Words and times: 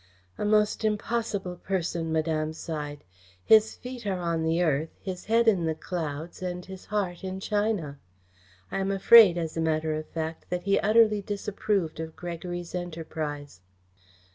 "A 0.35 0.45
most 0.45 0.83
impossible 0.83 1.57
person," 1.57 2.11
Madame 2.11 2.53
sighed. 2.53 3.03
"His 3.45 3.75
feet 3.75 4.07
are 4.07 4.17
on 4.17 4.41
the 4.41 4.63
earth, 4.63 4.89
his 4.99 5.25
head 5.25 5.47
in 5.47 5.65
the 5.67 5.75
clouds 5.75 6.41
and 6.41 6.65
his 6.65 6.85
heart 6.85 7.23
in 7.23 7.39
China. 7.39 7.99
I 8.71 8.79
am 8.79 8.89
afraid, 8.89 9.37
as 9.37 9.55
a 9.55 9.61
matter 9.61 9.93
of 9.93 10.07
fact, 10.09 10.47
that 10.49 10.63
he 10.63 10.79
utterly 10.79 11.21
disapproved 11.21 11.99
of 11.99 12.15
Gregory's 12.15 12.73
enterprise." 12.73 13.61